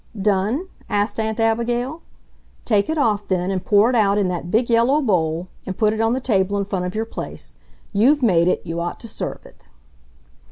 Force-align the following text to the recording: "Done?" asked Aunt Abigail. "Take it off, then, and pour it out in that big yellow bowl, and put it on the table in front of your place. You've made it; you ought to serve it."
"Done?" 0.19 0.67
asked 0.89 1.19
Aunt 1.19 1.39
Abigail. 1.39 2.01
"Take 2.65 2.89
it 2.89 2.97
off, 2.97 3.27
then, 3.27 3.51
and 3.51 3.63
pour 3.63 3.87
it 3.87 3.95
out 3.95 4.17
in 4.17 4.29
that 4.29 4.49
big 4.49 4.67
yellow 4.67 4.99
bowl, 4.99 5.47
and 5.63 5.77
put 5.77 5.93
it 5.93 6.01
on 6.01 6.13
the 6.13 6.19
table 6.19 6.57
in 6.57 6.65
front 6.65 6.85
of 6.85 6.95
your 6.95 7.05
place. 7.05 7.55
You've 7.93 8.23
made 8.23 8.47
it; 8.47 8.61
you 8.65 8.79
ought 8.79 8.99
to 9.01 9.07
serve 9.07 9.45
it." 9.45 9.67